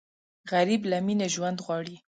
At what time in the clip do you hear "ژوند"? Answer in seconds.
1.35-1.57